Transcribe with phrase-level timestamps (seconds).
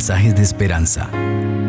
[0.00, 1.10] mensajes de esperanza.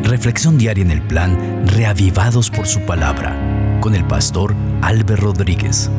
[0.03, 3.35] Reflexión diaria en el plan Reavivados por su palabra
[3.81, 5.91] con el pastor Álvaro Rodríguez.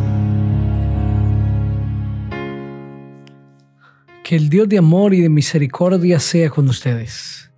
[4.25, 7.51] Que el Dios de amor y de misericordia sea con ustedes.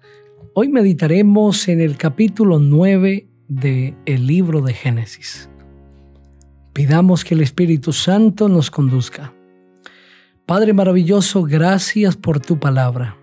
[0.55, 5.49] Hoy meditaremos en el capítulo 9 del el libro de Génesis.
[6.73, 9.33] Pidamos que el Espíritu Santo nos conduzca.
[10.47, 13.19] Padre maravilloso, gracias por tu palabra.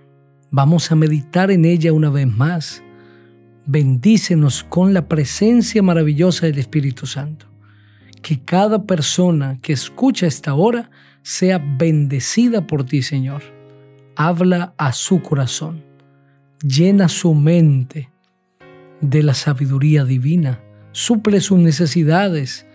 [0.53, 2.83] Vamos a meditar en ella una vez más.
[3.65, 7.45] Bendícenos con la presencia maravillosa del Espíritu Santo.
[8.21, 10.91] Que cada persona que escucha esta hora
[11.23, 13.43] sea bendecida por ti, Señor.
[14.17, 15.85] Habla a su corazón.
[16.61, 18.09] Llena su mente
[18.99, 20.59] de la sabiduría divina.
[20.91, 22.65] Suple sus necesidades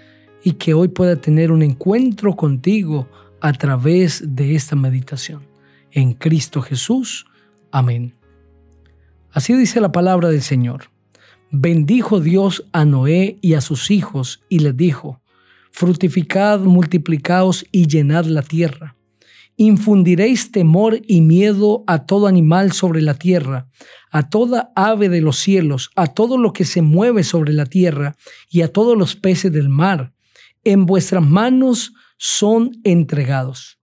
[0.42, 3.06] y que hoy pueda tener un encuentro contigo
[3.42, 5.42] a través de esta meditación.
[5.90, 7.26] En Cristo Jesús.
[7.76, 8.14] Amén.
[9.30, 10.84] Así dice la palabra del Señor.
[11.50, 15.20] Bendijo Dios a Noé y a sus hijos y les dijo,
[15.72, 18.96] fructificad, multiplicaos y llenad la tierra.
[19.58, 23.66] Infundiréis temor y miedo a todo animal sobre la tierra,
[24.10, 28.16] a toda ave de los cielos, a todo lo que se mueve sobre la tierra
[28.48, 30.14] y a todos los peces del mar
[30.64, 33.75] en vuestras manos son entregados.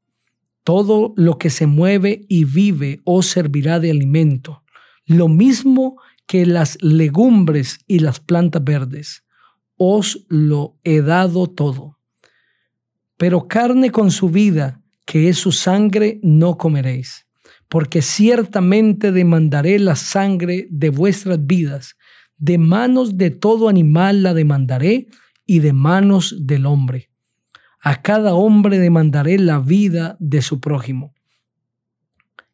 [0.63, 4.63] Todo lo que se mueve y vive os servirá de alimento,
[5.05, 5.97] lo mismo
[6.27, 9.23] que las legumbres y las plantas verdes.
[9.75, 11.99] Os lo he dado todo.
[13.17, 17.27] Pero carne con su vida, que es su sangre, no comeréis,
[17.67, 21.95] porque ciertamente demandaré la sangre de vuestras vidas,
[22.37, 25.07] de manos de todo animal la demandaré,
[25.45, 27.09] y de manos del hombre.
[27.85, 31.13] A cada hombre demandaré la vida de su prójimo.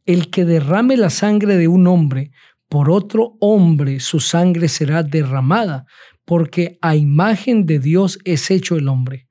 [0.08, 2.31] El que derrame la sangre de un hombre,
[2.67, 5.85] por otro hombre su sangre será derramada,
[6.25, 9.28] porque a imagen de Dios es hecho el hombre.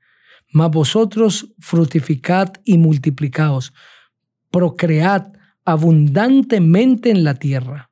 [0.53, 3.72] Mas vosotros fructificad y multiplicaos,
[4.53, 5.32] procread
[5.64, 7.91] abundantemente en la tierra,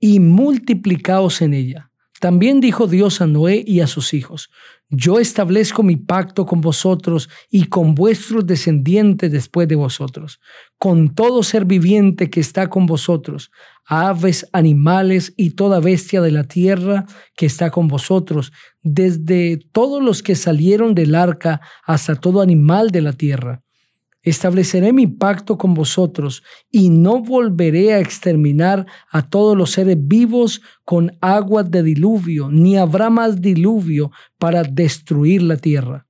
[0.00, 1.92] y multiplicaos en ella.
[2.20, 4.50] También dijo Dios a Noé y a sus hijos,
[4.88, 10.40] yo establezco mi pacto con vosotros y con vuestros descendientes después de vosotros,
[10.78, 13.50] con todo ser viviente que está con vosotros,
[13.84, 17.04] aves, animales y toda bestia de la tierra
[17.36, 18.52] que está con vosotros,
[18.82, 23.65] desde todos los que salieron del arca hasta todo animal de la tierra
[24.26, 30.62] Estableceré mi pacto con vosotros y no volveré a exterminar a todos los seres vivos
[30.84, 36.08] con aguas de diluvio, ni habrá más diluvio para destruir la tierra.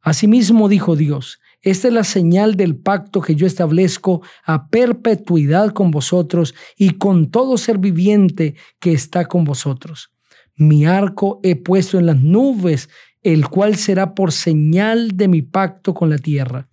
[0.00, 5.90] Asimismo dijo Dios, esta es la señal del pacto que yo establezco a perpetuidad con
[5.90, 10.12] vosotros y con todo ser viviente que está con vosotros.
[10.54, 12.88] Mi arco he puesto en las nubes,
[13.24, 16.69] el cual será por señal de mi pacto con la tierra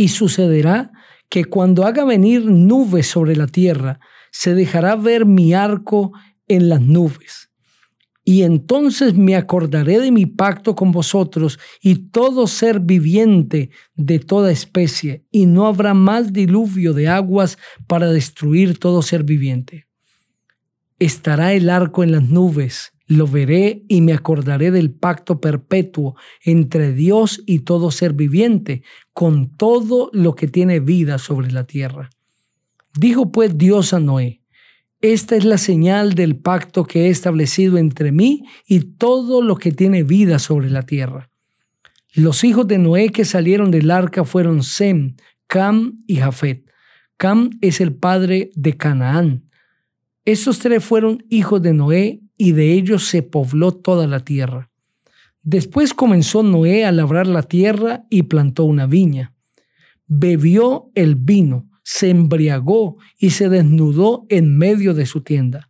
[0.00, 0.92] y sucederá
[1.28, 4.00] que cuando haga venir nubes sobre la tierra,
[4.32, 6.12] se dejará ver mi arco
[6.48, 7.50] en las nubes.
[8.24, 14.50] Y entonces me acordaré de mi pacto con vosotros y todo ser viviente de toda
[14.50, 19.86] especie, y no habrá más diluvio de aguas para destruir todo ser viviente.
[20.98, 26.92] Estará el arco en las nubes, lo veré y me acordaré del pacto perpetuo entre
[26.92, 32.08] Dios y todo ser viviente, con todo lo que tiene vida sobre la tierra.
[32.96, 34.42] Dijo pues Dios a Noé,
[35.00, 39.72] esta es la señal del pacto que he establecido entre mí y todo lo que
[39.72, 41.30] tiene vida sobre la tierra.
[42.14, 45.16] Los hijos de Noé que salieron del arca fueron Sem,
[45.48, 46.64] Cam y Jafet.
[47.16, 49.46] Cam es el padre de Canaán.
[50.24, 54.70] Estos tres fueron hijos de Noé y de ellos se pobló toda la tierra.
[55.42, 59.34] Después comenzó Noé a labrar la tierra y plantó una viña.
[60.06, 65.68] Bebió el vino, se embriagó y se desnudó en medio de su tienda.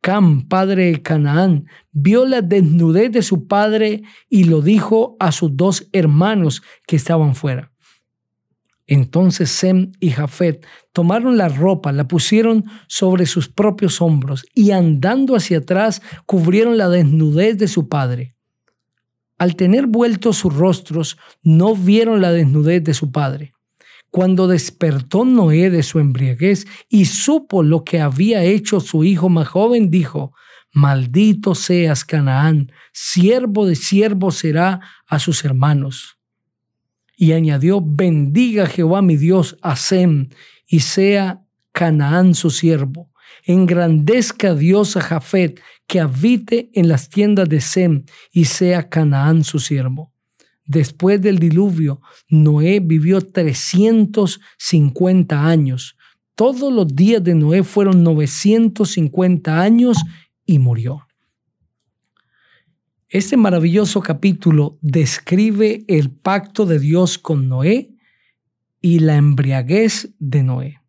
[0.00, 5.56] Cam, padre de Canaán, vio la desnudez de su padre y lo dijo a sus
[5.56, 7.72] dos hermanos que estaban fuera.
[8.86, 15.34] Entonces Sem y Jafet tomaron la ropa, la pusieron sobre sus propios hombros y andando
[15.34, 18.36] hacia atrás cubrieron la desnudez de su padre.
[19.38, 23.52] Al tener vueltos sus rostros, no vieron la desnudez de su padre.
[24.10, 29.48] Cuando despertó Noé de su embriaguez y supo lo que había hecho su hijo más
[29.48, 30.32] joven, dijo,
[30.72, 36.15] Maldito seas Canaán, siervo de siervo será a sus hermanos
[37.16, 40.28] y añadió, bendiga Jehová mi Dios a Sem
[40.68, 41.42] y sea
[41.72, 43.10] Canaán su siervo.
[43.44, 49.60] engrandezca Dios a Jafet, que habite en las tiendas de Sem y sea Canaán su
[49.60, 50.12] siervo.
[50.64, 55.96] Después del diluvio, Noé vivió 350 años.
[56.34, 59.98] Todos los días de Noé fueron 950 años
[60.44, 61.05] y murió.
[63.08, 67.94] Este maravilloso capítulo describe el pacto de Dios con Noé
[68.80, 70.80] y la embriaguez de Noé.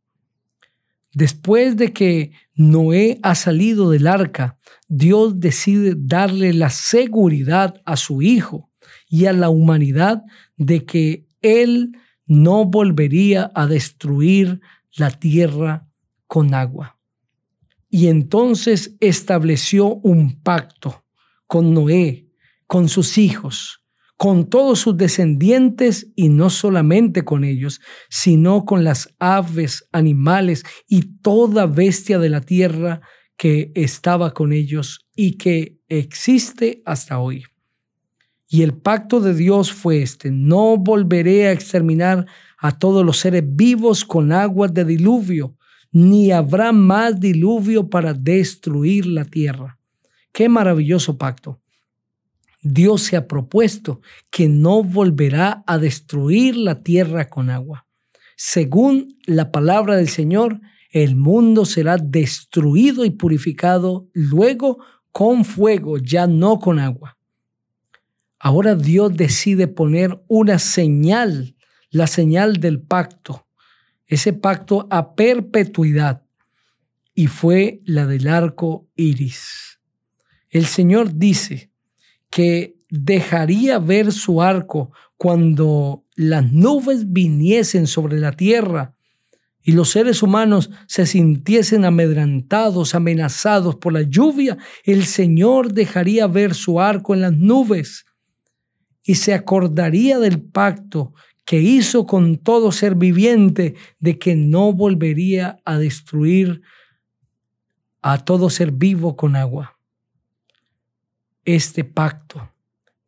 [1.13, 8.23] Después de que Noé ha salido del arca, Dios decide darle la seguridad a su
[8.23, 8.71] hijo
[9.07, 10.23] y a la humanidad
[10.55, 14.59] de que Él no volvería a destruir
[14.95, 15.87] la tierra
[16.25, 16.97] con agua.
[17.91, 21.03] Y entonces estableció un pacto
[21.47, 22.27] con Noé,
[22.67, 23.81] con sus hijos,
[24.17, 27.79] con todos sus descendientes y no solamente con ellos,
[28.09, 33.01] sino con las aves, animales y toda bestia de la tierra
[33.37, 37.43] que estaba con ellos y que existe hasta hoy.
[38.49, 42.25] Y el pacto de Dios fue este, no volveré a exterminar
[42.57, 45.55] a todos los seres vivos con aguas de diluvio,
[45.91, 49.76] ni habrá más diluvio para destruir la tierra.
[50.37, 51.59] Qué maravilloso pacto.
[52.61, 57.87] Dios se ha propuesto que no volverá a destruir la tierra con agua.
[58.35, 60.61] Según la palabra del Señor,
[60.91, 64.77] el mundo será destruido y purificado luego
[65.11, 67.17] con fuego, ya no con agua.
[68.37, 71.55] Ahora Dios decide poner una señal,
[71.89, 73.47] la señal del pacto,
[74.05, 76.21] ese pacto a perpetuidad,
[77.15, 79.76] y fue la del arco iris.
[80.57, 81.69] El Señor dice,
[82.31, 88.95] que dejaría ver su arco cuando las nubes viniesen sobre la tierra
[89.61, 96.55] y los seres humanos se sintiesen amedrantados, amenazados por la lluvia, el Señor dejaría ver
[96.55, 98.07] su arco en las nubes
[99.03, 101.13] y se acordaría del pacto
[101.45, 106.63] que hizo con todo ser viviente de que no volvería a destruir
[108.01, 109.76] a todo ser vivo con agua
[111.47, 112.51] este pacto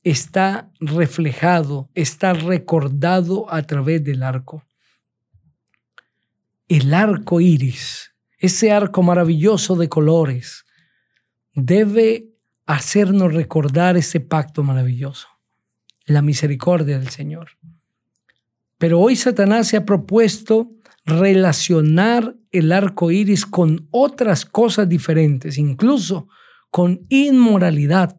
[0.01, 4.63] está reflejado, está recordado a través del arco.
[6.69, 10.63] El arco iris, ese arco maravilloso de colores,
[11.53, 12.29] debe
[12.65, 15.27] hacernos recordar ese pacto maravilloso,
[16.05, 17.57] la misericordia del Señor.
[18.77, 20.69] Pero hoy Satanás se ha propuesto
[21.03, 26.29] relacionar el arco iris con otras cosas diferentes, incluso
[26.71, 28.18] con inmoralidad,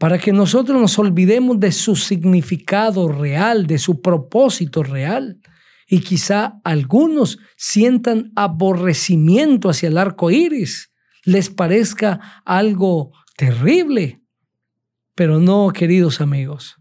[0.00, 5.38] para que nosotros nos olvidemos de su significado real, de su propósito real.
[5.86, 10.90] Y quizá algunos sientan aborrecimiento hacia el arco iris,
[11.24, 14.22] les parezca algo terrible.
[15.14, 16.76] Pero no, queridos amigos,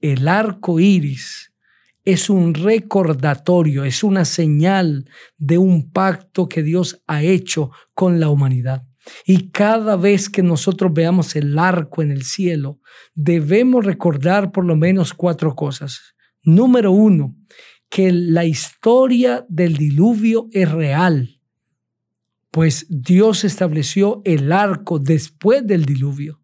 [0.00, 1.52] el arco iris
[2.04, 8.30] es un recordatorio, es una señal de un pacto que Dios ha hecho con la
[8.30, 8.87] humanidad.
[9.24, 12.80] Y cada vez que nosotros veamos el arco en el cielo,
[13.14, 16.14] debemos recordar por lo menos cuatro cosas.
[16.42, 17.36] Número uno,
[17.88, 21.40] que la historia del diluvio es real,
[22.50, 26.40] pues Dios estableció el arco después del diluvio.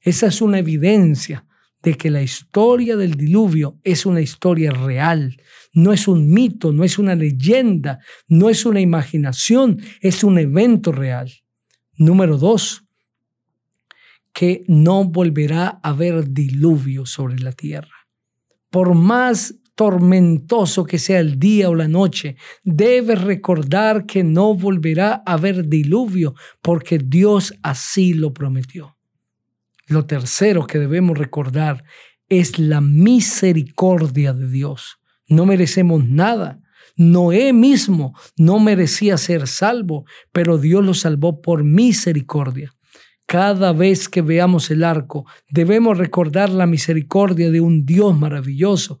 [0.00, 1.46] Esa es una evidencia
[1.82, 5.40] de que la historia del diluvio es una historia real,
[5.72, 10.92] no es un mito, no es una leyenda, no es una imaginación, es un evento
[10.92, 11.30] real.
[12.00, 12.82] Número dos,
[14.32, 18.08] que no volverá a haber diluvio sobre la tierra.
[18.70, 25.22] Por más tormentoso que sea el día o la noche, debes recordar que no volverá
[25.26, 28.96] a haber diluvio porque Dios así lo prometió.
[29.86, 31.84] Lo tercero que debemos recordar
[32.30, 35.00] es la misericordia de Dios.
[35.28, 36.59] No merecemos nada,
[37.00, 42.74] Noé mismo no merecía ser salvo, pero Dios lo salvó por misericordia.
[43.24, 49.00] Cada vez que veamos el arco, debemos recordar la misericordia de un Dios maravilloso,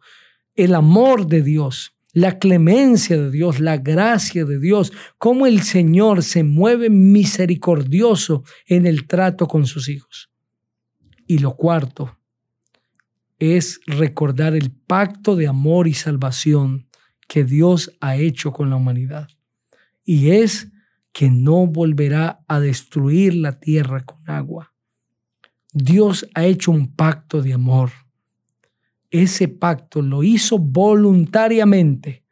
[0.54, 6.22] el amor de Dios, la clemencia de Dios, la gracia de Dios, cómo el Señor
[6.22, 10.30] se mueve misericordioso en el trato con sus hijos.
[11.26, 12.16] Y lo cuarto
[13.38, 16.86] es recordar el pacto de amor y salvación
[17.30, 19.28] que Dios ha hecho con la humanidad.
[20.04, 20.66] Y es
[21.12, 24.74] que no volverá a destruir la tierra con agua.
[25.72, 27.92] Dios ha hecho un pacto de amor.
[29.10, 32.24] Ese pacto lo hizo voluntariamente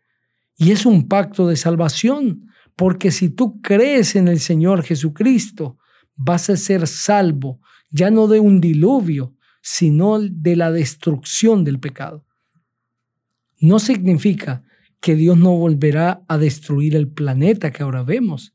[0.56, 5.78] y es un pacto de salvación Porque si tú crees en el Señor Jesucristo,
[6.16, 12.24] vas a ser salvo, ya no de un diluvio, sino de la destrucción del pecado.
[13.60, 14.64] No significa
[15.00, 18.54] que Dios no volverá a destruir el planeta que ahora vemos.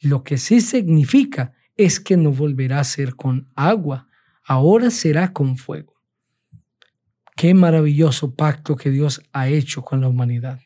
[0.00, 4.08] Lo que sí significa es que no volverá a ser con agua,
[4.44, 5.94] ahora será con fuego.
[7.36, 10.60] Qué maravilloso pacto que Dios ha hecho con la humanidad.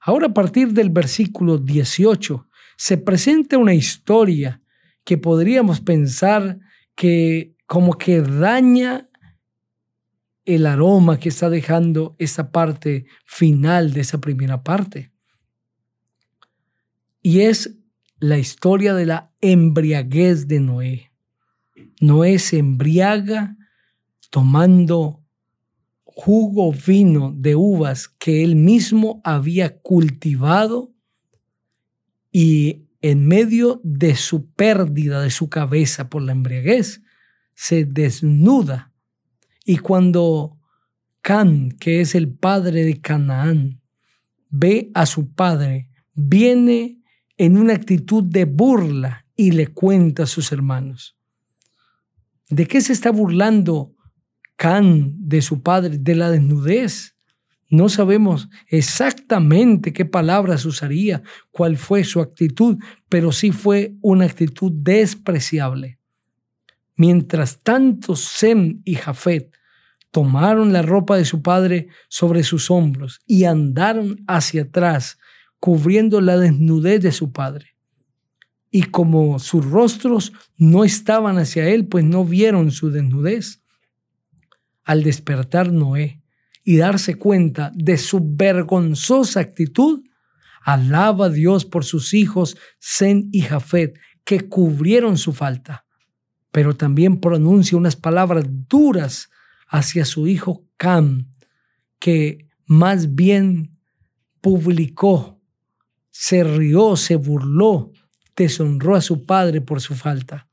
[0.00, 4.60] Ahora a partir del versículo 18 se presenta una historia
[5.04, 6.58] que podríamos pensar
[6.94, 9.08] que como que daña
[10.44, 15.12] el aroma que está dejando esa parte final de esa primera parte.
[17.22, 17.76] Y es
[18.18, 21.12] la historia de la embriaguez de Noé.
[22.00, 23.56] Noé se embriaga
[24.30, 25.24] tomando
[26.04, 30.92] jugo vino de uvas que él mismo había cultivado
[32.30, 37.02] y en medio de su pérdida de su cabeza por la embriaguez,
[37.54, 38.93] se desnuda.
[39.64, 40.58] Y cuando
[41.20, 43.80] Can, que es el padre de Canaán,
[44.50, 47.00] ve a su padre, viene
[47.36, 51.16] en una actitud de burla y le cuenta a sus hermanos.
[52.50, 53.94] ¿De qué se está burlando
[54.56, 57.16] Can de su padre, de la desnudez.
[57.70, 62.78] No sabemos exactamente qué palabras usaría, cuál fue su actitud,
[63.08, 65.98] pero sí fue una actitud despreciable.
[66.96, 69.52] Mientras tanto Sem y Jafet
[70.10, 75.18] tomaron la ropa de su padre sobre sus hombros y andaron hacia atrás,
[75.58, 77.76] cubriendo la desnudez de su padre.
[78.70, 83.60] Y como sus rostros no estaban hacia él, pues no vieron su desnudez
[84.84, 86.22] al despertar Noé
[86.62, 90.02] y darse cuenta de su vergonzosa actitud,
[90.62, 95.83] alaba a Dios por sus hijos Zen y Jafet que cubrieron su falta,
[96.54, 99.28] pero también pronuncia unas palabras duras
[99.66, 101.32] hacia su hijo Cam,
[101.98, 103.76] que más bien
[104.40, 105.40] publicó,
[106.12, 107.90] se rió, se burló,
[108.36, 110.48] deshonró a su padre por su falta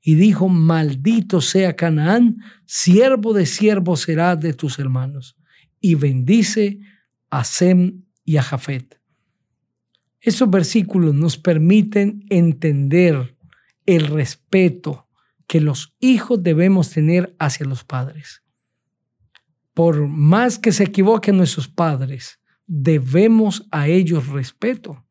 [0.00, 5.36] y dijo, maldito sea Canaán, siervo de siervo será de tus hermanos.
[5.82, 6.80] Y bendice
[7.28, 8.98] a Sem y a Jafet.
[10.18, 13.36] Esos versículos nos permiten entender
[13.84, 15.08] el respeto
[15.46, 18.42] que los hijos debemos tener hacia los padres.
[19.74, 25.06] Por más que se equivoquen nuestros padres, debemos a ellos respeto.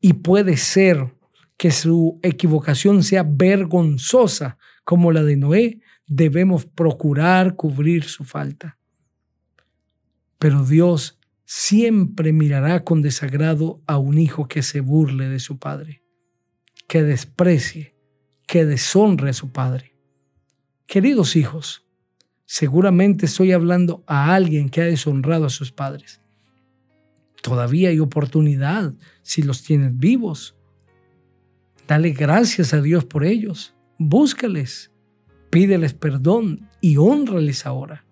[0.00, 1.14] Y puede ser
[1.56, 8.78] que su equivocación sea vergonzosa como la de Noé, debemos procurar cubrir su falta.
[10.38, 16.02] Pero Dios siempre mirará con desagrado a un hijo que se burle de su padre,
[16.86, 17.97] que desprecie,
[18.48, 19.94] que deshonre a su padre.
[20.86, 21.86] Queridos hijos,
[22.46, 26.20] seguramente estoy hablando a alguien que ha deshonrado a sus padres.
[27.42, 30.56] Todavía hay oportunidad si los tienes vivos
[31.88, 33.74] Dale gracias a Dios por ellos.
[33.96, 34.92] Búscales,
[35.48, 38.04] pídeles perdón y honrales ahora.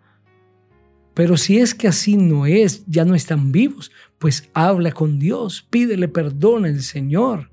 [1.12, 5.66] Pero si es que así no es, ya no están vivos, pues habla con Dios,
[5.68, 7.50] pídele perdón al Señor.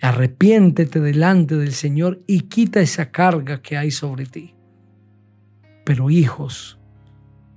[0.00, 4.54] Arrepiéntete delante del Señor y quita esa carga que hay sobre ti.
[5.84, 6.78] Pero hijos,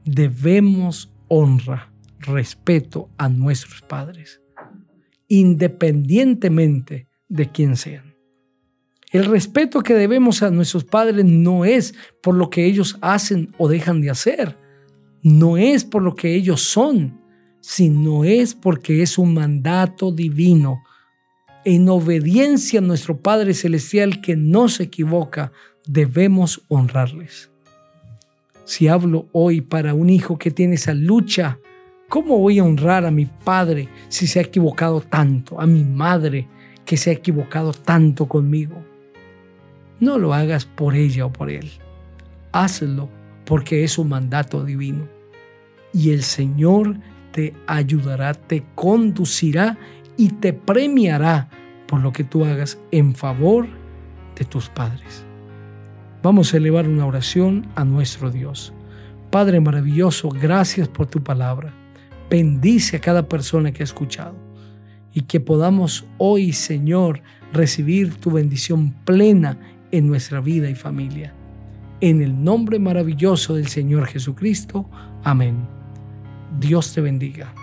[0.03, 4.41] debemos honra, respeto a nuestros padres,
[5.29, 8.13] independientemente de quien sean.
[9.11, 13.69] El respeto que debemos a nuestros padres no es por lo que ellos hacen o
[13.69, 14.57] dejan de hacer,
[15.21, 17.21] no es por lo que ellos son,
[17.61, 20.83] sino es porque es un mandato divino
[21.65, 25.51] en obediencia a nuestro Padre Celestial que no se equivoca,
[25.85, 27.51] debemos honrarles.
[28.65, 31.59] Si hablo hoy para un hijo que tiene esa lucha,
[32.09, 35.59] ¿cómo voy a honrar a mi padre si se ha equivocado tanto?
[35.59, 36.47] A mi madre
[36.85, 38.83] que se ha equivocado tanto conmigo.
[39.99, 41.71] No lo hagas por ella o por él.
[42.51, 43.09] Hazlo
[43.45, 45.07] porque es un mandato divino.
[45.93, 46.97] Y el Señor
[47.31, 49.77] te ayudará, te conducirá
[50.17, 51.49] y te premiará
[51.87, 53.67] por lo que tú hagas en favor
[54.35, 55.25] de tus padres.
[56.21, 58.73] Vamos a elevar una oración a nuestro Dios.
[59.29, 61.73] Padre maravilloso, gracias por tu palabra.
[62.29, 64.35] Bendice a cada persona que ha escuchado
[65.13, 69.57] y que podamos hoy, Señor, recibir tu bendición plena
[69.91, 71.33] en nuestra vida y familia.
[72.01, 74.89] En el nombre maravilloso del Señor Jesucristo.
[75.23, 75.67] Amén.
[76.59, 77.53] Dios te bendiga.